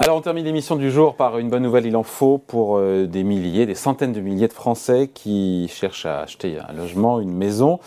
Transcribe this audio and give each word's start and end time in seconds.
Alors 0.00 0.16
on 0.16 0.20
termine 0.20 0.44
l'émission 0.44 0.76
du 0.76 0.92
jour 0.92 1.16
par 1.16 1.38
une 1.38 1.50
bonne 1.50 1.64
nouvelle, 1.64 1.84
il 1.84 1.96
en 1.96 2.04
faut 2.04 2.38
pour 2.38 2.78
euh, 2.78 3.06
des 3.06 3.24
milliers, 3.24 3.66
des 3.66 3.74
centaines 3.74 4.12
de 4.12 4.20
milliers 4.20 4.46
de 4.46 4.52
Français 4.52 5.10
qui 5.12 5.66
cherchent 5.74 6.06
à 6.06 6.20
acheter 6.20 6.56
un 6.56 6.72
logement, 6.72 7.18
une 7.18 7.32
maison 7.32 7.80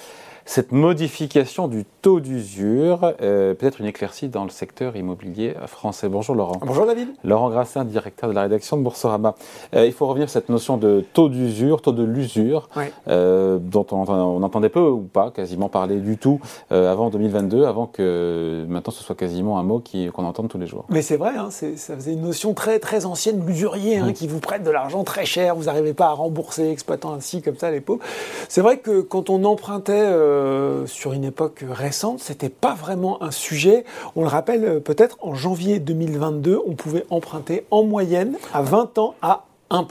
cette 0.52 0.73
modification 0.73 1.70
du 1.70 1.86
taux 2.02 2.20
d'usure, 2.20 3.13
euh, 3.21 3.54
peut-être 3.54 3.79
une 3.79 3.86
éclaircie 3.86 4.27
dans 4.27 4.43
le 4.43 4.49
secteur 4.49 4.97
immobilier 4.97 5.54
français. 5.67 6.09
Bonjour 6.09 6.35
Laurent. 6.35 6.59
Bonjour 6.59 6.85
David. 6.85 7.07
Laurent 7.23 7.49
Grassin, 7.49 7.85
directeur 7.85 8.29
de 8.29 8.35
la 8.35 8.41
rédaction 8.41 8.75
de 8.75 8.81
Boursorama. 8.81 9.35
Euh, 9.73 9.85
il 9.85 9.93
faut 9.93 10.07
revenir 10.07 10.27
sur 10.27 10.34
cette 10.34 10.49
notion 10.49 10.75
de 10.75 11.05
taux 11.13 11.29
d'usure, 11.29 11.81
taux 11.81 11.93
de 11.93 12.03
l'usure, 12.03 12.67
euh, 13.07 13.59
dont 13.61 13.88
on, 13.91 14.43
entendait 14.43 14.67
peu 14.67 14.81
ou 14.81 14.99
pas 14.99 15.31
quasiment 15.31 15.70
parler 15.70 16.02
du 16.02 16.17
tout 16.17 16.41
avant 16.70 17.09
2022, 17.09 17.63
avant 17.63 17.85
que 17.85 18.65
maintenant 18.68 18.91
ce 18.91 19.04
soit 19.04 19.15
quasiment 19.15 19.57
un 19.57 19.63
mot 19.63 19.81
qu'on 20.12 20.26
entende 20.26 20.49
tous 20.49 20.57
les 20.57 20.68
jours. 20.68 20.84
Mais 20.90 21.02
c'est 21.02 21.15
vrai, 21.15 21.31
hein, 21.38 21.49
ça 21.49 21.95
faisait 21.95 22.12
une 22.12 22.23
notion 22.23 22.54
très 22.54 22.79
très 22.79 23.05
ancienne, 23.05 23.41
l'usurier, 23.48 23.99
hein, 23.99 24.12
qui 24.12 24.27
vous 24.27 24.40
prête 24.40 24.63
de 24.63 24.71
l'argent 24.71 25.05
très 25.05 25.23
cher, 25.23 25.55
vous 25.55 25.65
n'arrivez 25.65 25.93
pas 25.93 26.07
à 26.07 26.13
rembourser, 26.13 26.70
exploitant 26.70 27.13
ainsi 27.13 27.41
comme 27.41 27.55
ça 27.55 27.71
les 27.71 27.79
pauvres. 27.79 28.04
C'est 28.49 28.62
vrai 28.62 28.79
que 28.79 28.99
quand 28.99 29.29
on 29.29 29.45
empruntait 29.45 30.12
euh, 30.41 30.88
sur 30.88 31.13
une 31.13 31.23
époque 31.23 31.63
récente, 31.70 32.20
c'était 32.20 32.49
pas 32.49 32.73
vraiment 32.73 33.22
un 33.23 33.32
sujet. 33.32 33.86
On 34.16 34.22
le 34.22 34.27
rappelle 34.27 34.66
euh, 34.66 34.80
peut-être 34.80 35.18
en 35.22 35.36
janvier 35.36 35.80
2022, 35.80 36.59
on 36.66 36.73
pouvait 36.73 37.05
emprunter 37.09 37.66
en 37.72 37.84
moyenne 37.84 38.38
à 38.54 38.62
20 38.62 38.98
ans 38.98 39.16
à 39.22 39.46
1%. 39.70 39.85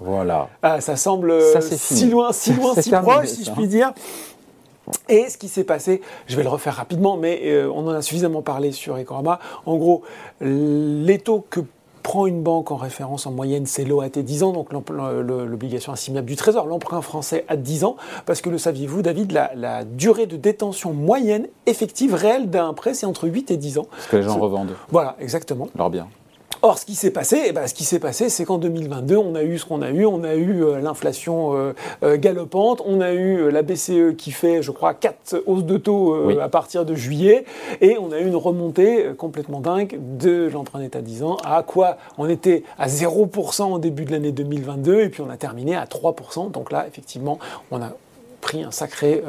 Voilà. 0.00 0.48
Ah, 0.62 0.80
ça 0.80 0.96
semble 0.96 1.30
euh, 1.30 1.60
si 1.60 2.08
loin, 2.08 2.32
si 2.32 2.52
loin, 2.54 2.74
si 2.80 2.90
proche, 2.90 3.26
si 3.26 3.44
je 3.44 3.50
puis 3.50 3.68
dire. 3.68 3.92
Et 5.08 5.28
ce 5.28 5.36
qui 5.36 5.48
s'est 5.48 5.64
passé, 5.64 6.00
je 6.26 6.36
vais 6.36 6.44
le 6.44 6.48
refaire 6.48 6.74
rapidement, 6.74 7.16
mais 7.16 7.60
on 7.66 7.88
en 7.88 7.90
a 7.90 8.02
suffisamment 8.02 8.42
parlé 8.42 8.70
sur 8.70 8.96
Ecorama. 8.96 9.40
En 9.66 9.76
gros, 9.76 10.02
les 10.40 11.18
taux 11.18 11.44
que 11.50 11.60
prend 12.06 12.28
une 12.28 12.40
banque 12.40 12.70
en 12.70 12.76
référence 12.76 13.26
en 13.26 13.32
moyenne, 13.32 13.66
c'est 13.66 13.84
l'OAT 13.84 14.10
10 14.10 14.44
ans, 14.44 14.52
donc 14.52 14.68
l'obligation 14.72 15.92
assimilable 15.92 16.28
du 16.28 16.36
Trésor, 16.36 16.64
l'emprunt 16.64 17.00
français 17.00 17.44
à 17.48 17.56
10 17.56 17.82
ans, 17.82 17.96
parce 18.26 18.40
que 18.40 18.48
le 18.48 18.58
saviez-vous, 18.58 19.02
David, 19.02 19.32
la, 19.32 19.82
durée 19.82 20.26
de 20.26 20.36
détention 20.36 20.92
moyenne 20.92 21.48
effective 21.66 22.14
réelle 22.14 22.48
d'un 22.48 22.72
prêt, 22.74 22.94
c'est 22.94 23.06
entre 23.06 23.26
8 23.26 23.50
et 23.50 23.56
10 23.56 23.78
ans. 23.78 23.86
Parce 23.90 24.06
que 24.06 24.16
les 24.18 24.22
gens 24.22 24.38
revendent. 24.38 24.76
Voilà, 24.90 25.16
exactement. 25.18 25.66
Alors 25.74 25.90
bien. 25.90 26.06
Or, 26.68 26.80
ce 26.80 26.84
qui 26.84 26.96
s'est 26.96 27.12
passé, 27.12 27.44
eh 27.46 27.52
ben, 27.52 27.68
ce 27.68 27.74
qui 27.74 27.84
s'est 27.84 28.00
passé, 28.00 28.28
c'est 28.28 28.44
qu'en 28.44 28.58
2022, 28.58 29.16
on 29.16 29.36
a 29.36 29.44
eu 29.44 29.56
ce 29.56 29.64
qu'on 29.64 29.82
a 29.82 29.90
eu. 29.90 30.04
On 30.04 30.24
a 30.24 30.34
eu 30.34 30.64
euh, 30.64 30.80
l'inflation 30.80 31.54
euh, 31.54 31.74
euh, 32.02 32.16
galopante, 32.16 32.82
on 32.84 33.00
a 33.00 33.12
eu 33.12 33.52
la 33.52 33.62
BCE 33.62 34.16
qui 34.18 34.32
fait, 34.32 34.62
je 34.62 34.72
crois, 34.72 34.92
quatre 34.92 35.44
hausses 35.46 35.62
de 35.62 35.76
taux 35.76 36.28
à 36.40 36.48
partir 36.48 36.84
de 36.84 36.96
juillet, 36.96 37.44
et 37.80 37.96
on 37.98 38.10
a 38.10 38.18
eu 38.18 38.26
une 38.26 38.34
remontée 38.34 39.12
complètement 39.16 39.60
dingue 39.60 39.96
de 40.18 40.50
l'emprunt 40.52 40.80
d'État 40.80 41.02
10 41.02 41.22
ans. 41.22 41.36
À 41.44 41.62
quoi? 41.62 41.98
On 42.18 42.28
était 42.28 42.64
à 42.80 42.88
0% 42.88 43.72
au 43.72 43.78
début 43.78 44.04
de 44.04 44.10
l'année 44.10 44.32
2022, 44.32 45.02
et 45.02 45.08
puis 45.08 45.22
on 45.22 45.30
a 45.30 45.36
terminé 45.36 45.76
à 45.76 45.84
3%. 45.84 46.50
Donc 46.50 46.72
là, 46.72 46.84
effectivement, 46.88 47.38
on 47.70 47.80
a 47.80 47.92
pris 48.40 48.64
un 48.64 48.72
sacré 48.72 49.22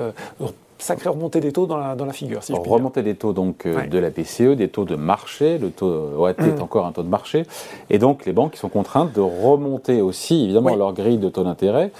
sacrée 0.80 1.10
remontée 1.10 1.40
des 1.40 1.52
taux 1.52 1.66
dans 1.66 1.78
la, 1.78 1.96
dans 1.96 2.06
la 2.06 2.14
figure. 2.14 2.44
Si 2.44 2.54
remontée 2.54 3.04
des 3.04 3.16
taux 3.16 3.34
donc 3.34 3.66
euh, 3.66 3.88
de 3.88 3.98
la 3.98 4.10
BCE, 4.10 4.56
des 4.56 4.68
taux 4.68 4.86
de 4.86 4.96
marché, 4.96 5.58
le 5.58 5.70
taux 5.70 6.12
OAT 6.18 6.32
est 6.32 6.60
mmh. 6.60 6.62
encore 6.62 6.86
un 6.86 6.92
taux 6.92 7.04
de 7.04 7.10
marché, 7.10 7.46
et 7.90 8.00
donc 8.00 8.26
les 8.26 8.34
banques 8.34 8.56
sont 8.56 8.70
contraintes 8.70 9.14
de 9.14 9.22
remonter 9.22 10.02
aussi 10.02 10.44
évidemment 10.44 10.76
leur 10.76 10.94
grille 10.94 11.18
de 11.18 11.30
taux 11.30 11.44
d'intérêt 11.44 11.92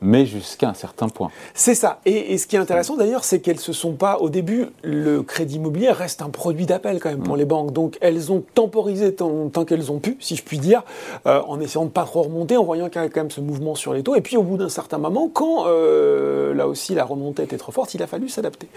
mais 0.00 0.26
jusqu'à 0.26 0.68
un 0.68 0.74
certain 0.74 1.08
point. 1.08 1.30
C'est 1.54 1.74
ça. 1.74 2.00
Et, 2.04 2.38
ce 2.38 2.46
qui 2.46 2.56
est 2.56 2.58
intéressant 2.58 2.96
d'ailleurs, 2.96 3.24
c'est 3.24 3.40
qu'elles 3.40 3.60
se 3.60 3.72
sont 3.72 3.92
pas, 3.92 4.18
au 4.18 4.28
début, 4.28 4.66
le 4.82 5.22
crédit 5.22 5.56
immobilier 5.56 5.90
reste 5.90 6.22
un 6.22 6.30
produit 6.30 6.66
d'appel 6.66 7.00
quand 7.00 7.10
même 7.10 7.22
pour 7.22 7.34
mm. 7.34 7.38
les 7.38 7.44
banques. 7.44 7.72
Donc 7.72 7.98
elles 8.00 8.32
ont 8.32 8.42
temporisé 8.54 9.14
tant, 9.14 9.50
qu'elles 9.66 9.90
ont 9.90 9.98
pu, 9.98 10.16
si 10.20 10.36
je 10.36 10.42
puis 10.42 10.58
dire, 10.58 10.82
euh, 11.26 11.40
en 11.46 11.60
essayant 11.60 11.84
de 11.84 11.90
pas 11.90 12.04
trop 12.04 12.22
remonter, 12.22 12.56
en 12.56 12.64
voyant 12.64 12.88
qu'il 12.88 12.96
y 12.96 12.98
avait 13.04 13.10
quand 13.10 13.20
même 13.20 13.30
ce 13.30 13.40
mouvement 13.40 13.74
sur 13.74 13.92
les 13.92 14.02
taux. 14.02 14.14
Et 14.14 14.20
puis 14.20 14.36
au 14.36 14.42
bout 14.42 14.56
d'un 14.56 14.68
certain 14.68 14.98
moment, 14.98 15.28
quand 15.32 15.66
euh, 15.66 16.54
là 16.54 16.68
aussi 16.68 16.94
la 16.94 17.04
remontée 17.04 17.42
était 17.42 17.56
trop 17.56 17.72
forte, 17.72 17.94
il 17.94 18.02
a 18.02 18.06
fallu 18.06 18.28
s'adapter. 18.28 18.68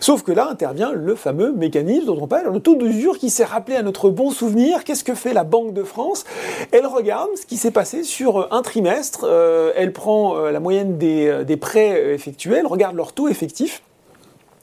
Sauf 0.00 0.22
que 0.22 0.32
là 0.32 0.48
intervient 0.50 0.92
le 0.92 1.14
fameux 1.14 1.52
mécanisme 1.52 2.06
dont 2.06 2.18
on 2.20 2.26
parle, 2.26 2.52
le 2.52 2.60
taux 2.60 2.76
d'usure 2.76 3.18
qui 3.18 3.30
s'est 3.30 3.44
rappelé 3.44 3.76
à 3.76 3.82
notre 3.82 4.10
bon 4.10 4.30
souvenir. 4.30 4.84
Qu'est-ce 4.84 5.04
que 5.04 5.14
fait 5.14 5.34
la 5.34 5.44
Banque 5.44 5.74
de 5.74 5.82
France? 5.82 6.24
Elle 6.72 6.86
regarde 6.86 7.30
ce 7.36 7.46
qui 7.46 7.56
s'est 7.56 7.70
passé 7.70 8.02
sur 8.02 8.52
un 8.52 8.62
trimestre. 8.62 9.24
Euh, 9.24 9.72
elle 9.76 9.92
prend 9.92 10.36
la 10.36 10.60
moyenne 10.60 10.69
moyenne 10.70 10.98
euh, 11.02 11.44
des, 11.44 11.56
prêts 11.56 12.14
effectuels, 12.14 12.66
regarde 12.66 12.96
leur 12.96 13.12
taux 13.12 13.28
effectif. 13.28 13.82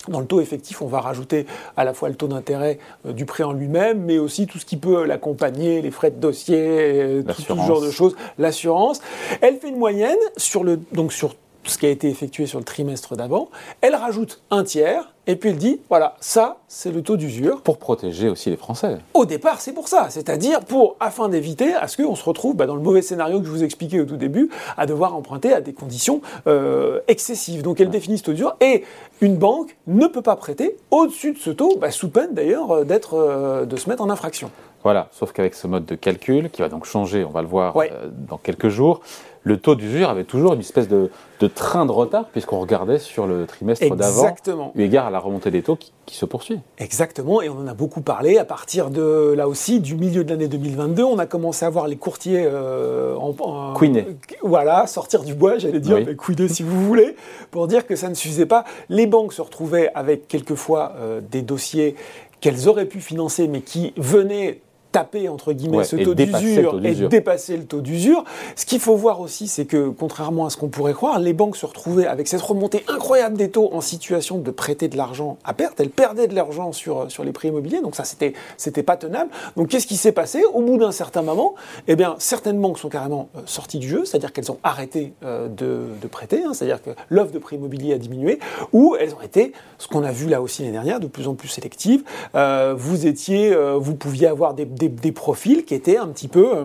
Dans 0.07 0.21
le 0.21 0.25
taux 0.25 0.39
effectif, 0.39 0.81
on 0.81 0.87
va 0.87 1.01
rajouter 1.01 1.45
à 1.75 1.83
la 1.83 1.93
fois 1.93 2.07
le 2.07 2.15
taux 2.15 2.29
d'intérêt 2.29 2.79
euh, 3.05 3.11
du 3.11 3.25
prêt 3.25 3.43
en 3.43 3.51
lui-même, 3.51 4.03
mais 4.03 4.19
aussi 4.19 4.47
tout 4.47 4.57
ce 4.57 4.65
qui 4.65 4.77
peut 4.77 5.03
l'accompagner, 5.03 5.81
les 5.81 5.91
frais 5.91 6.11
de 6.11 6.19
dossier, 6.19 6.61
euh, 6.61 7.23
tout, 7.23 7.41
ce 7.41 7.53
genre 7.53 7.81
de 7.81 7.91
choses, 7.91 8.15
l'assurance. 8.37 9.01
Elle 9.41 9.57
fait 9.57 9.67
une 9.67 9.77
moyenne 9.77 10.17
sur 10.37 10.63
le 10.63 10.79
donc 10.93 11.11
sur 11.11 11.35
ce 11.69 11.77
qui 11.77 11.85
a 11.85 11.89
été 11.89 12.09
effectué 12.09 12.45
sur 12.45 12.59
le 12.59 12.65
trimestre 12.65 13.15
d'avant. 13.15 13.49
Elle 13.81 13.95
rajoute 13.95 14.41
un 14.51 14.63
tiers 14.63 15.13
et 15.29 15.35
puis 15.35 15.49
elle 15.49 15.57
dit, 15.57 15.81
voilà, 15.89 16.15
ça, 16.21 16.57
c'est 16.69 16.89
le 16.89 17.01
taux 17.01 17.17
d'usure. 17.17 17.61
Pour 17.61 17.77
protéger 17.77 18.29
aussi 18.29 18.49
les 18.49 18.55
Français. 18.55 18.97
Au 19.13 19.25
départ, 19.25 19.59
c'est 19.59 19.73
pour 19.73 19.89
ça. 19.89 20.07
C'est-à-dire 20.09 20.61
pour, 20.61 20.95
afin 21.01 21.27
d'éviter 21.27 21.73
à 21.73 21.89
ce 21.89 22.01
qu'on 22.01 22.15
se 22.15 22.23
retrouve 22.23 22.55
bah, 22.55 22.65
dans 22.65 22.75
le 22.75 22.81
mauvais 22.81 23.01
scénario 23.01 23.39
que 23.41 23.45
je 23.45 23.51
vous 23.51 23.63
expliquais 23.63 23.99
au 23.99 24.05
tout 24.05 24.15
début, 24.15 24.49
à 24.77 24.85
devoir 24.85 25.15
emprunter 25.15 25.51
à 25.51 25.59
des 25.59 25.73
conditions 25.73 26.21
euh, 26.47 27.01
excessives. 27.09 27.61
Donc 27.61 27.81
elle 27.81 27.89
définit 27.89 28.17
ce 28.17 28.23
taux 28.23 28.31
d'usure. 28.31 28.55
Et 28.61 28.85
une 29.19 29.35
banque 29.35 29.75
ne 29.85 30.07
peut 30.07 30.21
pas 30.21 30.37
prêter 30.37 30.77
au-dessus 30.91 31.33
de 31.33 31.39
ce 31.39 31.49
taux, 31.49 31.77
bah, 31.77 31.91
sous 31.91 32.09
peine 32.09 32.33
d'ailleurs 32.33 32.71
euh, 32.71 32.83
d'être, 32.85 33.15
euh, 33.15 33.65
de 33.65 33.75
se 33.75 33.89
mettre 33.89 34.03
en 34.03 34.09
infraction. 34.09 34.49
Voilà, 34.87 35.09
sauf 35.11 35.33
qu'avec 35.33 35.53
ce 35.53 35.67
mode 35.67 35.85
de 35.85 35.95
calcul, 35.95 36.49
qui 36.49 36.61
va 36.61 36.69
donc 36.69 36.85
changer, 36.85 37.25
on 37.25 37.29
va 37.29 37.41
le 37.41 37.47
voir 37.49 37.75
dans 38.29 38.37
quelques 38.37 38.69
jours, 38.69 39.01
le 39.43 39.57
taux 39.57 39.75
d'usure 39.75 40.09
avait 40.09 40.23
toujours 40.23 40.53
une 40.53 40.61
espèce 40.61 40.87
de, 40.87 41.09
train 41.53 41.85
de 41.85 41.91
retard, 41.91 42.29
puisqu'on 42.31 42.61
regardait 42.61 42.97
sur 42.97 43.27
le 43.27 43.45
trimestre 43.47 43.93
d'avant, 43.97 44.33
eu 44.75 44.83
égard 44.83 45.07
à 45.07 45.09
la 45.09 45.19
remontée 45.19 45.51
des 45.51 45.61
taux 45.61 45.75
qui, 45.75 46.15
se 46.15 46.23
poursuit. 46.23 46.61
Exactement, 46.77 47.41
et 47.41 47.49
on 47.49 47.59
en 47.59 47.67
a 47.67 47.73
beaucoup 47.73 47.99
parlé. 47.99 48.37
À 48.37 48.45
partir 48.45 48.89
de, 48.89 49.33
là 49.35 49.49
aussi, 49.49 49.81
du 49.81 49.95
milieu 49.95 50.23
de 50.23 50.29
l'année 50.29 50.47
2022, 50.47 51.03
on 51.03 51.19
a 51.19 51.25
commencé 51.25 51.65
à 51.65 51.69
voir 51.69 51.89
les 51.89 51.97
courtiers 51.97 52.45
euh, 52.45 53.13
en, 53.17 53.73
voilà, 54.41 54.87
sortir 54.87 55.23
du 55.23 55.33
bois, 55.33 55.57
j'allais 55.57 55.81
dire, 55.81 55.97
oui. 55.97 56.49
si 56.49 56.63
vous 56.63 56.85
voulez, 56.85 57.17
pour 57.51 57.67
dire 57.67 57.85
que 57.85 57.97
ça 57.97 58.07
ne 58.07 58.13
suffisait 58.13 58.45
pas. 58.45 58.63
Les 58.87 59.05
banques 59.05 59.33
se 59.33 59.41
retrouvaient 59.41 59.91
avec 59.95 60.29
quelquefois 60.29 60.93
euh, 60.95 61.19
des 61.19 61.41
dossiers 61.41 61.97
qu'elles 62.39 62.69
auraient 62.69 62.85
pu 62.85 63.01
financer, 63.01 63.49
mais 63.49 63.61
qui 63.61 63.93
venaient 63.97 64.61
taper 64.91 65.29
entre 65.29 65.53
guillemets 65.53 65.83
ce 65.83 65.95
taux 65.95 66.13
d'usure 66.13 66.79
et 66.83 66.93
dépasser 66.93 67.57
le 67.57 67.65
taux 67.65 67.81
d'usure. 67.81 68.23
Ce 68.55 68.65
qu'il 68.65 68.79
faut 68.79 68.95
voir 68.95 69.21
aussi, 69.21 69.47
c'est 69.47 69.65
que 69.65 69.89
contrairement 69.89 70.45
à 70.45 70.49
ce 70.49 70.57
qu'on 70.57 70.69
pourrait 70.69 70.93
croire, 70.93 71.19
les 71.19 71.33
banques 71.33 71.57
se 71.57 71.65
retrouvaient 71.65 72.07
avec 72.07 72.27
cette 72.27 72.41
remontée 72.41 72.83
incroyable 72.87 73.37
des 73.37 73.49
taux 73.49 73.69
en 73.73 73.81
situation 73.81 74.37
de 74.37 74.51
prêter 74.51 74.87
de 74.87 74.97
l'argent 74.97 75.37
à 75.43 75.53
perte. 75.53 75.79
Elles 75.79 75.89
perdaient 75.89 76.27
de 76.27 76.35
l'argent 76.35 76.71
sur, 76.71 77.09
sur 77.11 77.23
les 77.23 77.31
prix 77.31 77.49
immobiliers, 77.49 77.81
donc 77.81 77.95
ça 77.95 78.03
c'était 78.03 78.33
c'était 78.57 78.83
pas 78.83 78.97
tenable. 78.97 79.29
Donc 79.55 79.69
qu'est-ce 79.69 79.87
qui 79.87 79.97
s'est 79.97 80.11
passé? 80.11 80.43
Au 80.53 80.61
bout 80.61 80.77
d'un 80.77 80.91
certain 80.91 81.21
moment, 81.21 81.55
eh 81.87 81.95
bien 81.95 82.15
certaines 82.19 82.59
banques 82.59 82.79
sont 82.79 82.89
carrément 82.89 83.29
euh, 83.35 83.41
sorties 83.45 83.79
du 83.79 83.87
jeu, 83.87 84.05
c'est-à-dire 84.05 84.33
qu'elles 84.33 84.51
ont 84.51 84.59
arrêté 84.63 85.13
euh, 85.23 85.47
de, 85.47 85.85
de, 86.01 86.07
prêter, 86.07 86.43
hein. 86.43 86.53
c'est-à-dire 86.53 86.81
que 86.81 86.91
l'offre 87.09 87.31
de 87.31 87.39
prix 87.39 87.55
immobilier 87.57 87.93
a 87.93 87.97
diminué, 87.97 88.39
ou 88.73 88.95
elles 88.99 89.13
ont 89.13 89.21
été, 89.21 89.53
ce 89.77 89.87
qu'on 89.87 90.03
a 90.03 90.11
vu 90.11 90.27
là 90.27 90.41
aussi 90.41 90.61
l'année 90.61 90.73
dernière, 90.73 90.99
de 90.99 91.07
plus 91.07 91.27
en 91.27 91.35
plus 91.35 91.47
sélectives. 91.47 92.03
Euh, 92.35 92.73
vous 92.77 93.05
étiez, 93.07 93.55
vous 93.77 93.95
pouviez 93.95 94.27
avoir 94.27 94.53
des 94.53 94.65
des, 94.77 95.11
profils 95.11 95.65
qui 95.65 95.73
étaient 95.73 95.97
un 95.97 96.07
petit 96.07 96.27
peu... 96.27 96.57
Euh, 96.57 96.63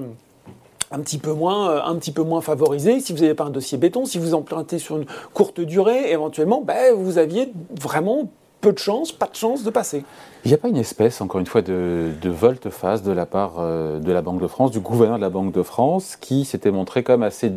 un 0.95 1.01
petit 1.01 1.17
peu 1.17 1.33
moins, 1.33 1.71
euh, 1.71 1.81
un 1.83 1.97
petit 1.97 2.13
peu 2.13 2.23
moins 2.23 2.43
favorisés. 2.43 3.01
Si 3.01 3.15
vous 3.15 3.21
n'avez 3.21 3.33
pas 3.33 3.45
un 3.45 3.51
dossier 3.51 3.79
béton, 3.79 4.05
si 4.05 4.19
vous 4.19 4.35
empruntez 4.35 4.79
sur 4.79 4.99
une 4.99 5.07
courte 5.33 5.59
durée, 5.61 6.11
éventuellement, 6.11 6.61
ben, 6.61 6.95
vous 6.95 7.17
aviez 7.17 7.51
vraiment 7.81 8.29
peu 8.61 8.73
de 8.73 8.79
chance, 8.79 9.11
pas 9.11 9.27
de 9.27 9.35
chance 9.35 9.65
de 9.65 9.71
passer. 9.71 10.05
Il 10.45 10.49
n'y 10.49 10.55
a 10.55 10.59
pas 10.59 10.69
une 10.69 10.77
espèce, 10.77 11.21
encore 11.21 11.41
une 11.41 11.47
fois, 11.47 11.63
de, 11.63 12.13
volte-face 12.25 13.03
de 13.03 13.13
la 13.13 13.27
part 13.27 13.55
euh, 13.59 13.99
de 13.99 14.13
la 14.13 14.23
Banque 14.23 14.41
de 14.41 14.47
France, 14.47 14.71
du 14.71 14.81
gouverneur 14.81 15.17
de 15.17 15.23
la 15.23 15.31
Banque 15.31 15.53
de 15.53 15.63
France, 15.63 16.17
qui 16.17 16.45
s'était 16.45 16.71
montré 16.71 17.03
comme 17.03 17.23
assez 17.23 17.53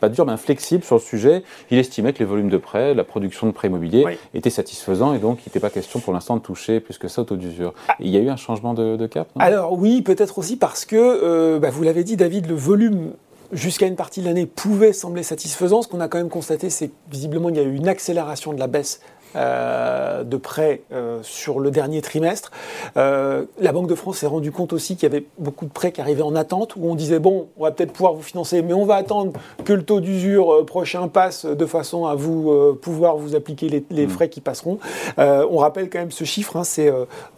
pas 0.00 0.08
dur, 0.08 0.26
mais 0.26 0.32
inflexible 0.32 0.82
sur 0.82 0.96
le 0.96 1.00
sujet. 1.00 1.42
Il 1.70 1.78
estimait 1.78 2.12
que 2.12 2.18
les 2.18 2.24
volumes 2.24 2.48
de 2.48 2.56
prêts, 2.56 2.94
la 2.94 3.04
production 3.04 3.46
de 3.46 3.52
prêts 3.52 3.68
immobiliers 3.68 4.04
étaient 4.34 4.50
satisfaisants 4.50 5.14
et 5.14 5.18
donc 5.18 5.40
il 5.40 5.48
n'était 5.48 5.60
pas 5.60 5.70
question 5.70 6.00
pour 6.00 6.12
l'instant 6.12 6.36
de 6.36 6.42
toucher 6.42 6.80
plus 6.80 6.98
que 6.98 7.08
ça 7.08 7.22
au 7.22 7.24
taux 7.24 7.36
d'usure. 7.36 7.74
Ah. 7.88 7.94
Il 8.00 8.08
y 8.08 8.16
a 8.16 8.20
eu 8.20 8.28
un 8.28 8.36
changement 8.36 8.74
de, 8.74 9.06
cap 9.06 9.28
Alors 9.38 9.72
oui, 9.72 10.02
peut-être 10.02 10.38
aussi 10.38 10.56
parce 10.56 10.84
que, 10.84 10.96
euh, 10.96 11.58
bah, 11.58 11.70
vous 11.70 11.82
l'avez 11.82 12.04
dit 12.04 12.16
David, 12.16 12.48
le 12.48 12.54
volume 12.54 13.12
jusqu'à 13.52 13.86
une 13.86 13.96
partie 13.96 14.20
de 14.20 14.26
l'année 14.26 14.46
pouvait 14.46 14.92
sembler 14.92 15.22
satisfaisant. 15.22 15.82
Ce 15.82 15.88
qu'on 15.88 16.00
a 16.00 16.08
quand 16.08 16.18
même 16.18 16.28
constaté, 16.28 16.70
c'est 16.70 16.88
que 16.88 16.94
visiblement 17.10 17.48
il 17.48 17.56
y 17.56 17.58
a 17.58 17.62
eu 17.62 17.74
une 17.74 17.88
accélération 17.88 18.52
de 18.52 18.58
la 18.58 18.66
baisse 18.66 19.00
euh, 19.36 20.24
de 20.24 20.36
prêts 20.36 20.82
euh, 20.92 21.20
sur 21.22 21.60
le 21.60 21.70
dernier 21.70 22.02
trimestre. 22.02 22.50
Euh, 22.96 23.44
la 23.60 23.72
Banque 23.72 23.88
de 23.88 23.94
France 23.94 24.18
s'est 24.18 24.26
rendu 24.26 24.50
compte 24.50 24.72
aussi 24.72 24.96
qu'il 24.96 25.04
y 25.04 25.12
avait 25.12 25.24
beaucoup 25.38 25.66
de 25.66 25.70
prêts 25.70 25.92
qui 25.92 26.00
arrivaient 26.00 26.22
en 26.22 26.34
attente, 26.34 26.74
où 26.76 26.90
on 26.90 26.94
disait, 26.94 27.18
bon, 27.18 27.48
on 27.56 27.64
va 27.64 27.70
peut-être 27.70 27.92
pouvoir 27.92 28.14
vous 28.14 28.22
financer, 28.22 28.62
mais 28.62 28.72
on 28.72 28.84
va 28.84 28.96
attendre 28.96 29.32
que 29.64 29.72
le 29.72 29.82
taux 29.82 30.00
d'usure 30.00 30.66
prochain 30.66 31.08
passe 31.08 31.46
de 31.46 31.66
façon 31.66 32.06
à 32.06 32.14
vous 32.14 32.74
pouvoir 32.82 33.16
vous 33.16 33.34
appliquer 33.34 33.84
les, 33.88 34.06
mmh. 34.06 34.10
frais 34.10 34.28
qui 34.28 34.40
passeront. 34.40 34.78
on 35.16 35.56
rappelle 35.58 35.90
quand 35.90 36.00
même 36.00 36.10
ce 36.10 36.24
chiffre, 36.24 36.56
hein, 36.56 36.64
c'est 36.64 36.90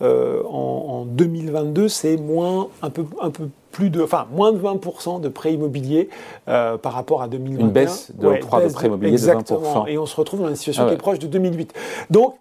en, 0.03 0.07
en, 0.49 1.05
2022, 1.05 1.89
c'est 1.89 2.17
moins 2.17 2.69
un 2.83 2.91
peu, 2.91 3.05
un 3.21 3.31
peu 3.31 3.49
plus 3.73 3.91
de, 3.91 4.03
enfin, 4.03 4.27
moins 4.31 4.53
de 4.53 4.59
20% 4.59 5.21
de 5.21 5.29
prêts 5.29 5.55
immobiliers 5.55 6.09
euh, 6.49 6.77
par 6.79 6.93
rapport 6.93 7.23
à 7.23 7.29
2021. 7.29 7.65
Une 7.65 7.73
baisse 7.73 8.13
de 8.15 8.29
l'octroi 8.29 8.63
de 8.63 8.73
prêts 8.73 8.87
immobiliers 8.87 9.17
de 9.17 9.27
20%. 9.27 9.89
Et 9.89 9.99
on 9.99 10.07
se 10.07 10.15
retrouve 10.15 10.41
dans 10.43 10.49
une 10.49 10.57
situation 10.57 10.85
ah 10.85 10.89
qui 10.89 10.95
est 10.95 10.99
proche 10.99 11.19
de 11.19 11.27
2008. 11.27 11.73
Donc, 12.11 12.37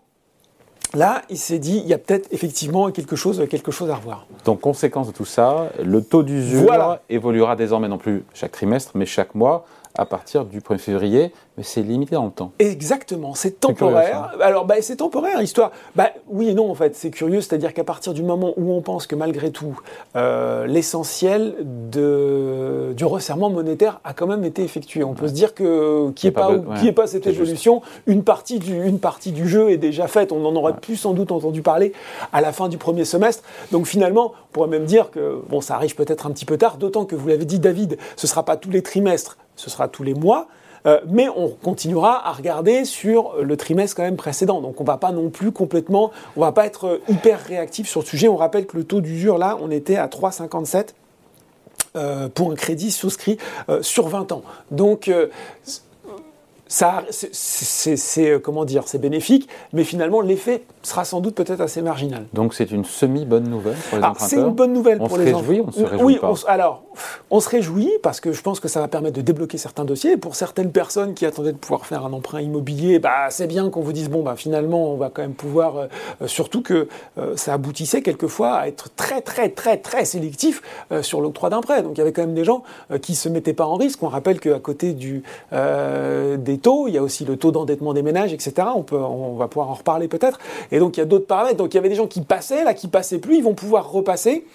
Là, 0.93 1.21
il 1.29 1.37
s'est 1.37 1.59
dit, 1.59 1.77
il 1.77 1.87
y 1.87 1.93
a 1.93 1.97
peut-être 1.97 2.27
effectivement 2.33 2.91
quelque 2.91 3.15
chose, 3.15 3.47
quelque 3.49 3.71
chose 3.71 3.89
à 3.89 3.95
revoir. 3.95 4.25
Donc, 4.43 4.59
conséquence 4.59 5.07
de 5.07 5.13
tout 5.13 5.23
ça, 5.23 5.69
le 5.81 6.03
taux 6.03 6.21
d'usure 6.21 6.97
évoluera 7.09 7.55
désormais 7.55 7.87
non 7.87 7.97
plus 7.97 8.25
chaque 8.33 8.51
trimestre, 8.51 8.91
mais 8.95 9.05
chaque 9.05 9.33
mois 9.33 9.65
à 9.97 10.05
partir 10.05 10.45
du 10.45 10.59
1er 10.59 10.77
février, 10.77 11.33
mais 11.57 11.63
c'est 11.63 11.81
limité 11.81 12.15
dans 12.15 12.25
le 12.25 12.31
temps. 12.31 12.51
Exactement, 12.59 13.33
c'est 13.33 13.59
temporaire. 13.59 14.35
Alors, 14.41 14.65
bah, 14.65 14.75
c'est 14.81 14.97
temporaire, 14.97 15.41
histoire. 15.41 15.71
Bah, 15.95 16.11
oui 16.27 16.49
et 16.49 16.53
non, 16.53 16.71
en 16.71 16.75
fait, 16.75 16.95
c'est 16.95 17.11
curieux, 17.11 17.41
c'est-à-dire 17.41 17.73
qu'à 17.73 17.83
partir 17.83 18.13
du 18.13 18.23
moment 18.23 18.53
où 18.57 18.71
on 18.71 18.81
pense 18.81 19.05
que 19.07 19.15
malgré 19.15 19.51
tout, 19.51 19.79
euh, 20.15 20.65
l'essentiel 20.65 21.55
de, 21.91 22.93
du 22.95 23.05
resserrement 23.05 23.49
monétaire 23.49 23.99
a 24.03 24.13
quand 24.13 24.27
même 24.27 24.43
été 24.45 24.63
effectué. 24.63 25.03
On 25.03 25.13
peut 25.13 25.27
se 25.27 25.33
dire 25.33 25.53
que 25.53 26.09
qui 26.11 26.27
n'est 26.27 26.31
pas, 26.31 26.57
pas, 26.57 26.91
pas 26.93 27.07
cette 27.07 27.27
évolution, 27.27 27.81
une 28.07 28.23
partie, 28.23 28.59
du, 28.59 28.83
une 28.83 28.99
partie 28.99 29.31
du 29.31 29.47
jeu 29.47 29.71
est 29.71 29.77
déjà 29.77 30.07
faite. 30.07 30.31
On 30.31 30.45
en 30.45 30.55
aurait 30.55 30.77
plus 30.77 30.95
sans 30.95 31.13
doute 31.13 31.31
entendu 31.31 31.61
parler 31.61 31.93
à 32.31 32.41
la 32.41 32.51
fin 32.51 32.69
du 32.69 32.77
premier 32.77 33.05
semestre. 33.05 33.43
Donc 33.71 33.87
finalement, 33.87 34.33
on 34.49 34.53
pourrait 34.53 34.69
même 34.69 34.85
dire 34.85 35.11
que 35.11 35.41
bon, 35.49 35.61
ça 35.61 35.75
arrive 35.75 35.95
peut-être 35.95 36.27
un 36.27 36.31
petit 36.31 36.45
peu 36.45 36.57
tard, 36.57 36.77
d'autant 36.77 37.05
que 37.05 37.15
vous 37.15 37.27
l'avez 37.27 37.45
dit, 37.45 37.59
David, 37.59 37.97
ce 38.15 38.25
ne 38.25 38.29
sera 38.29 38.43
pas 38.43 38.57
tous 38.57 38.69
les 38.69 38.81
trimestres 38.81 39.37
ce 39.55 39.69
sera 39.69 39.87
tous 39.87 40.03
les 40.03 40.13
mois. 40.13 40.47
Euh, 40.85 40.99
mais 41.07 41.29
on 41.29 41.49
continuera 41.49 42.27
à 42.27 42.31
regarder 42.31 42.85
sur 42.85 43.35
le 43.41 43.55
trimestre 43.55 43.95
quand 43.95 44.03
même 44.03 44.17
précédent. 44.17 44.61
Donc 44.61 44.81
on 44.81 44.83
va 44.83 44.97
pas 44.97 45.11
non 45.11 45.29
plus 45.29 45.51
complètement, 45.51 46.11
on 46.35 46.41
va 46.41 46.51
pas 46.51 46.65
être 46.65 47.01
hyper 47.07 47.39
réactif 47.39 47.87
sur 47.87 48.01
le 48.01 48.05
sujet. 48.05 48.27
On 48.27 48.35
rappelle 48.35 48.65
que 48.65 48.77
le 48.77 48.83
taux 48.83 49.01
d'usure 49.01 49.37
là, 49.37 49.57
on 49.61 49.69
était 49.69 49.97
à 49.97 50.07
3,57 50.07 50.93
euh, 51.95 52.29
pour 52.29 52.51
un 52.51 52.55
crédit 52.55 52.89
souscrit 52.89 53.37
euh, 53.69 53.83
sur 53.83 54.07
20 54.07 54.31
ans. 54.31 54.41
Donc 54.71 55.11
ça, 56.71 57.03
c'est 57.09 58.41
comment 58.41 58.63
dire, 58.63 58.83
c'est 58.85 58.97
bénéfique, 58.97 59.49
mais 59.73 59.83
finalement 59.83 60.21
l'effet 60.21 60.63
sera 60.83 61.03
sans 61.03 61.19
doute 61.19 61.35
peut-être 61.35 61.59
assez 61.59 61.81
marginal. 61.81 62.25
Donc 62.33 62.53
c'est 62.53 62.71
une 62.71 62.85
semi-bonne 62.85 63.49
nouvelle 63.49 63.75
pour 63.89 63.97
les 63.97 64.03
emprunteurs. 64.05 64.29
C'est 64.29 64.37
une 64.37 64.53
bonne 64.53 64.71
nouvelle 64.71 64.99
pour 64.99 65.17
les 65.17 65.33
emprunteurs. 65.33 65.41
On 65.41 65.41
se 65.41 65.49
réjouit, 65.49 65.63
on 65.67 65.71
se 65.71 65.83
réjouit 65.83 66.19
oui, 66.21 66.43
alors 66.47 66.83
on 67.29 67.39
se 67.39 67.49
réjouit 67.49 67.91
parce 68.01 68.19
que 68.19 68.31
je 68.31 68.41
pense 68.41 68.59
que 68.59 68.67
ça 68.67 68.79
va 68.79 68.87
permettre 68.87 69.15
de 69.15 69.21
débloquer 69.21 69.57
certains 69.57 69.85
dossiers. 69.85 70.17
pour 70.17 70.35
certaines 70.35 70.71
personnes 70.71 71.13
qui 71.13 71.25
attendaient 71.25 71.51
de 71.51 71.57
pouvoir 71.57 71.85
faire 71.85 72.05
un 72.05 72.13
emprunt 72.13 72.41
immobilier, 72.41 72.99
bah, 72.99 73.29
c'est 73.29 73.47
bien 73.47 73.69
qu'on 73.69 73.81
vous 73.81 73.93
dise 73.93 74.09
bon, 74.09 74.23
bah, 74.23 74.35
finalement, 74.35 74.91
on 74.91 74.97
va 74.97 75.09
quand 75.09 75.21
même 75.21 75.33
pouvoir. 75.33 75.77
Euh, 75.77 75.87
euh, 76.21 76.27
surtout 76.27 76.61
que 76.61 76.87
euh, 77.17 77.35
ça 77.35 77.53
aboutissait 77.53 78.01
quelquefois 78.01 78.53
à 78.53 78.67
être 78.67 78.89
très, 78.95 79.21
très, 79.21 79.49
très, 79.49 79.77
très 79.77 80.05
sélectif 80.05 80.61
sur 81.01 81.21
l'octroi 81.21 81.49
d'un 81.49 81.61
prêt. 81.61 81.83
Donc 81.83 81.93
il 81.95 81.97
y 81.99 82.01
avait 82.01 82.11
quand 82.11 82.21
même 82.21 82.33
des 82.33 82.43
gens 82.43 82.63
qui 83.01 83.13
ne 83.13 83.17
se 83.17 83.29
mettaient 83.29 83.53
pas 83.53 83.65
en 83.65 83.75
risque. 83.75 84.01
On 84.03 84.07
rappelle 84.07 84.39
qu'à 84.39 84.59
côté 84.59 84.93
du, 84.93 85.23
des 85.51 86.57
il 86.87 86.93
y 86.93 86.97
a 86.97 87.03
aussi 87.03 87.25
le 87.25 87.37
taux 87.37 87.51
d'endettement 87.51 87.93
des 87.93 88.01
ménages, 88.01 88.33
etc. 88.33 88.67
On, 88.75 88.83
peut, 88.83 88.97
on 88.97 89.35
va 89.35 89.47
pouvoir 89.47 89.69
en 89.69 89.73
reparler 89.73 90.07
peut-être. 90.07 90.39
Et 90.71 90.79
donc 90.79 90.97
il 90.97 90.99
y 90.99 91.03
a 91.03 91.05
d'autres 91.05 91.27
paramètres. 91.27 91.57
Donc 91.57 91.73
il 91.73 91.77
y 91.77 91.79
avait 91.79 91.89
des 91.89 91.95
gens 91.95 92.07
qui 92.07 92.21
passaient, 92.21 92.63
là, 92.63 92.73
qui 92.73 92.87
passaient 92.87 93.19
plus, 93.19 93.37
ils 93.37 93.43
vont 93.43 93.53
pouvoir 93.53 93.91
repasser. 93.91 94.45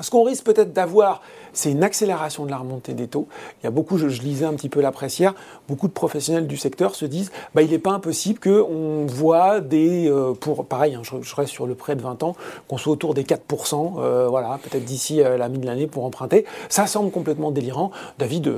Ce 0.00 0.10
qu'on 0.10 0.24
risque 0.24 0.44
peut-être 0.44 0.72
d'avoir, 0.72 1.22
c'est 1.52 1.70
une 1.70 1.84
accélération 1.84 2.44
de 2.44 2.50
la 2.50 2.58
remontée 2.58 2.94
des 2.94 3.06
taux. 3.06 3.28
Il 3.62 3.64
y 3.64 3.66
a 3.68 3.70
beaucoup, 3.70 3.96
je, 3.96 4.06
lisais 4.06 4.44
un 4.44 4.54
petit 4.54 4.68
peu 4.68 4.80
la 4.80 4.90
presse 4.90 5.20
hier, 5.20 5.34
beaucoup 5.68 5.86
de 5.86 5.92
professionnels 5.92 6.48
du 6.48 6.56
secteur 6.56 6.96
se 6.96 7.04
disent 7.04 7.30
bah, 7.54 7.62
il 7.62 7.70
n'est 7.70 7.78
pas 7.78 7.92
impossible 7.92 8.40
qu'on 8.40 9.06
voit 9.06 9.60
des, 9.60 10.10
euh, 10.10 10.32
pour 10.32 10.66
pareil, 10.66 10.96
hein, 10.96 11.02
je, 11.04 11.34
reste 11.34 11.52
sur 11.52 11.66
le 11.66 11.76
prêt 11.76 11.94
de 11.94 12.02
20 12.02 12.24
ans, 12.24 12.34
qu'on 12.66 12.76
soit 12.76 12.92
autour 12.92 13.14
des 13.14 13.22
4%, 13.22 13.94
euh, 13.98 14.26
voilà, 14.28 14.58
peut-être 14.62 14.84
d'ici 14.84 15.22
euh, 15.22 15.36
la 15.36 15.48
mi 15.48 15.58
de 15.58 15.66
l'année 15.66 15.86
pour 15.86 16.04
emprunter. 16.04 16.44
Ça 16.68 16.88
semble 16.88 17.12
complètement 17.12 17.52
délirant. 17.52 17.92
David, 18.18 18.52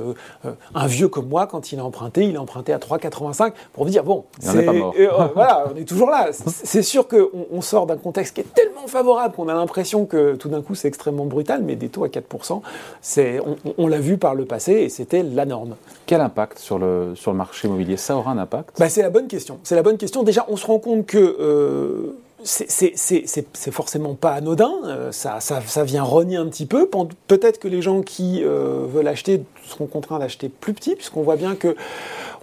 un 0.73 0.87
vieux 0.87 1.07
comme 1.07 1.27
moi, 1.27 1.45
quand 1.45 1.71
il 1.71 1.79
a 1.79 1.85
emprunté, 1.85 2.23
il 2.23 2.35
a 2.35 2.41
emprunté 2.41 2.73
à 2.73 2.79
3,85 2.79 3.53
pour 3.73 3.83
vous 3.83 3.91
dire 3.91 4.03
bon, 4.03 4.25
c'est, 4.39 4.65
voilà, 4.65 5.65
on 5.71 5.77
est 5.77 5.85
toujours 5.85 6.09
là. 6.09 6.29
C'est 6.47 6.81
sûr 6.81 7.07
qu'on 7.07 7.29
on 7.51 7.61
sort 7.61 7.85
d'un 7.85 7.97
contexte 7.97 8.35
qui 8.35 8.41
est 8.41 8.53
tellement 8.53 8.87
favorable 8.87 9.35
qu'on 9.35 9.47
a 9.47 9.53
l'impression 9.53 10.05
que 10.05 10.35
tout 10.35 10.49
d'un 10.49 10.61
coup 10.61 10.75
c'est 10.75 10.87
extrêmement 10.87 11.26
brutal, 11.27 11.63
mais 11.63 11.75
des 11.75 11.89
taux 11.89 12.03
à 12.03 12.07
4%, 12.07 12.61
on, 13.77 13.87
l'a 13.87 13.99
vu 13.99 14.17
par 14.17 14.35
le 14.35 14.45
passé 14.45 14.73
et 14.73 14.89
c'était 14.89 15.23
la 15.23 15.45
norme. 15.45 15.75
Quel 16.05 16.21
impact 16.21 16.59
sur 16.59 16.79
le, 16.79 17.13
sur 17.15 17.31
le 17.31 17.37
marché 17.37 17.67
immobilier? 17.67 17.97
Ça 17.97 18.15
aura 18.15 18.31
un 18.31 18.37
impact? 18.37 18.79
Bah, 18.79 18.89
C'est 18.89 19.01
la 19.01 19.09
bonne 19.09 19.27
question. 19.27 19.59
C'est 19.63 19.75
la 19.75 19.83
bonne 19.83 19.97
question. 19.97 20.23
Déjà, 20.23 20.45
on 20.49 20.57
se 20.57 20.65
rend 20.65 20.79
compte 20.79 21.05
que 21.05 21.17
euh, 21.17 22.17
c'est 22.43 23.71
forcément 23.71 24.13
pas 24.13 24.33
anodin, 24.33 24.71
euh, 24.85 25.11
ça, 25.11 25.39
ça, 25.39 25.83
vient 25.83 26.03
rogner 26.03 26.37
un 26.37 26.45
petit 26.47 26.65
peu. 26.65 26.89
Peut-être 27.27 27.59
que 27.59 27.67
les 27.67 27.81
gens 27.81 28.01
qui 28.01 28.43
euh, 28.43 28.85
veulent 28.87 29.07
acheter 29.07 29.43
seront 29.65 29.87
contraints 29.87 30.19
d'acheter 30.19 30.49
plus 30.49 30.73
petit, 30.73 30.95
puisqu'on 30.95 31.23
voit 31.23 31.35
bien 31.35 31.55
que 31.55 31.75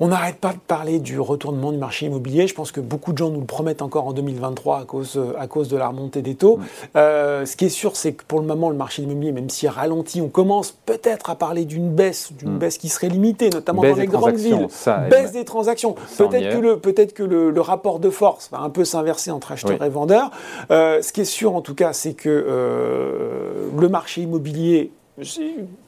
on 0.01 0.09
n'arrête 0.09 0.37
pas 0.37 0.53
de 0.53 0.59
parler 0.59 0.99
du 0.99 1.21
retournement 1.21 1.73
du 1.73 1.79
marché 1.79 2.07
immobilier. 2.07 2.47
Je 2.47 2.55
pense 2.55 2.73
que 2.73 2.81
beaucoup 2.81 3.13
de 3.13 3.19
gens 3.19 3.31
nous 3.31 3.41
le 3.41 3.47
promettent 3.47 3.83
encore 3.83 4.07
en 4.07 4.13
2023 4.13 4.81
à 4.81 4.85
cause, 4.85 5.21
à 5.39 5.47
cause 5.47 5.69
de 5.69 5.77
la 5.77 5.89
remontée 5.89 6.23
des 6.23 6.35
taux. 6.35 6.59
Euh, 6.97 7.47
ce 7.47 7.57
qui 7.57 7.67
est 7.67 7.71
sûr, 7.71 7.97
c'est 7.97 8.13
que 8.13 8.25
pour 8.25 8.41
le 8.41 8.47
moment, 8.47 8.71
le 8.71 8.77
marché 8.77 9.03
immobilier, 9.03 9.33
même 9.33 9.51
s'il 9.51 9.69
ralentit, 9.69 10.21
on 10.21 10.29
commence 10.29 10.73
peut-être 10.73 11.31
à 11.31 11.35
parler 11.35 11.65
d'une 11.65 11.91
baisse, 11.91 12.33
d'une 12.33 12.55
mm. 12.55 12.59
baisse 12.59 12.79
qui 12.79 12.89
serait 12.89 13.09
limitée, 13.09 13.51
notamment 13.51 13.83
dans 13.83 13.95
les 13.95 14.07
grandes 14.07 14.37
villes. 14.37 14.69
baisse 15.11 15.33
des 15.33 15.45
transactions. 15.45 15.95
Peut-être 16.17 16.57
que, 16.57 16.59
le, 16.59 16.79
peut 16.79 16.93
que 16.93 17.23
le, 17.23 17.61
rapport 17.61 17.99
de 17.99 18.11
force 18.11 18.51
va 18.51 18.61
un 18.61 18.71
peu 18.71 18.85
s'inverser 18.85 19.31
entre 19.31 19.53
acheteurs 19.53 19.83
et 19.83 19.89
vendeurs. 19.89 20.31
Euh, 20.71 21.03
ce 21.03 21.13
qui 21.13 21.23
est 21.23 21.25
sûr, 21.25 21.55
en 21.55 21.61
tout 21.61 21.75
cas, 21.75 21.93
c'est 21.93 22.15
que 22.15 22.29
euh, 22.29 23.69
le 23.79 23.89
marché 23.89 24.23
immobilier 24.23 24.91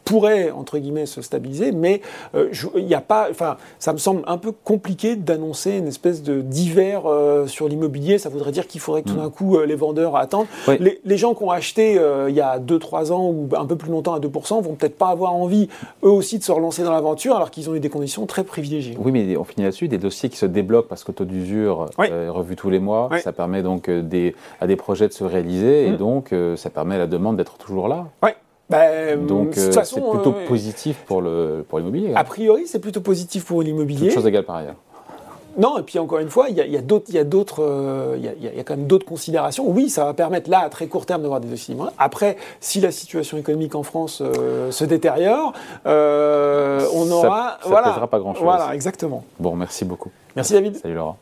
pourrait, 0.04 0.52
entre 0.52 0.78
guillemets, 0.78 1.06
se 1.06 1.20
stabiliser, 1.20 1.72
mais 1.72 2.00
euh, 2.34 2.50
il 2.76 2.86
n'y 2.86 2.94
a 2.94 3.00
pas, 3.00 3.26
enfin, 3.30 3.56
ça 3.80 3.92
me 3.92 3.98
semble 3.98 4.22
un 4.26 4.38
peu 4.38 4.52
compliqué 4.52 5.16
d'annoncer 5.16 5.72
une 5.72 5.88
espèce 5.88 6.22
de 6.22 6.40
d'hiver 6.40 7.02
euh, 7.06 7.46
sur 7.48 7.68
l'immobilier. 7.68 8.18
Ça 8.18 8.28
voudrait 8.28 8.52
dire 8.52 8.68
qu'il 8.68 8.80
faudrait 8.80 9.02
que 9.02 9.08
tout 9.08 9.14
mm. 9.14 9.22
d'un 9.22 9.30
coup, 9.30 9.56
euh, 9.56 9.66
les 9.66 9.74
vendeurs 9.74 10.16
attendent. 10.16 10.46
Les, 10.78 11.16
gens 11.16 11.34
qui 11.34 11.42
ont 11.42 11.50
acheté 11.50 11.98
il 12.28 12.34
y 12.34 12.42
a 12.42 12.58
2-3 12.58 13.10
ans 13.10 13.30
ou 13.30 13.48
un 13.56 13.64
peu 13.64 13.74
plus 13.74 13.90
longtemps 13.90 14.14
à 14.14 14.20
2% 14.20 14.62
vont 14.62 14.74
peut-être 14.74 14.98
pas 14.98 15.08
avoir 15.08 15.34
envie, 15.34 15.68
eux 16.04 16.10
aussi, 16.10 16.38
de 16.38 16.44
se 16.44 16.52
relancer 16.52 16.84
dans 16.84 16.92
l'aventure, 16.92 17.34
alors 17.34 17.50
qu'ils 17.50 17.70
ont 17.70 17.74
eu 17.74 17.80
des 17.80 17.88
conditions 17.88 18.26
très 18.26 18.44
privilégiées. 18.44 18.96
Oui, 19.00 19.12
mais 19.12 19.36
on 19.36 19.44
finit 19.44 19.64
là-dessus, 19.64 19.88
des 19.88 19.98
dossiers 19.98 20.28
qui 20.28 20.36
se 20.36 20.46
débloquent 20.46 20.88
parce 20.88 21.04
que 21.04 21.12
le 21.12 21.16
taux 21.16 21.24
d'usure 21.24 21.86
est 21.98 22.28
revu 22.28 22.54
tous 22.54 22.70
les 22.70 22.80
mois. 22.80 23.08
Ça 23.22 23.32
permet 23.32 23.62
donc 23.62 23.90
des, 23.90 24.34
à 24.60 24.66
des 24.66 24.76
projets 24.76 25.08
de 25.08 25.14
se 25.14 25.24
réaliser, 25.24 25.86
et 25.86 25.92
mm. 25.92 25.96
donc 25.96 26.34
ça 26.56 26.70
permet 26.70 26.94
à 26.94 26.98
la 26.98 27.06
demande 27.06 27.38
d'être 27.38 27.56
toujours 27.56 27.88
là. 27.88 28.06
Oui. 28.22 28.30
Bah, 28.68 29.14
Donc 29.16 29.56
euh, 29.56 29.70
c'est 29.72 30.00
plutôt 30.00 30.34
euh, 30.34 30.46
positif 30.46 30.96
pour 31.06 31.22
l'immobilier. 31.22 32.08
Pour 32.08 32.18
a 32.18 32.24
priori, 32.24 32.66
c'est 32.66 32.80
plutôt 32.80 33.00
positif 33.00 33.44
pour 33.44 33.62
l'immobilier. 33.62 34.08
Toute 34.08 34.16
chose 34.16 34.26
égale 34.26 34.44
par 34.44 34.56
ailleurs. 34.56 34.74
Non, 35.58 35.78
et 35.78 35.82
puis 35.82 35.98
encore 35.98 36.18
une 36.18 36.28
fois, 36.28 36.50
il 36.50 36.56
y 36.56 36.76
a, 36.76 36.82
d'autres, 36.82 37.06
il 37.08 37.14
y 37.14 37.18
a 37.18 37.24
d'autres, 37.24 38.14
il 38.18 38.22
y, 38.22 38.60
a, 38.60 38.62
quand 38.62 38.76
même 38.76 38.86
d'autres 38.86 39.06
considérations. 39.06 39.66
Oui, 39.66 39.88
ça 39.88 40.04
va 40.04 40.12
permettre 40.12 40.50
là 40.50 40.58
à 40.58 40.68
très 40.68 40.86
court 40.86 41.06
terme 41.06 41.22
d'avoir 41.22 41.40
des 41.40 41.48
dossiers 41.48 41.74
Après, 41.96 42.36
si 42.60 42.78
la 42.82 42.90
situation 42.90 43.38
économique 43.38 43.74
en 43.74 43.82
France 43.82 44.20
euh, 44.20 44.70
se 44.70 44.84
détériore, 44.84 45.54
on 45.86 47.10
aura, 47.10 47.56
ça, 47.56 47.58
ça 47.62 47.68
voilà, 47.68 48.06
pas 48.06 48.18
grand 48.18 48.34
chose. 48.34 48.42
Voilà, 48.42 48.74
exactement. 48.74 49.24
Bon, 49.40 49.56
merci 49.56 49.86
beaucoup. 49.86 50.10
Merci 50.34 50.52
David. 50.52 50.76
Salut 50.76 50.94
Laurent. 50.94 51.16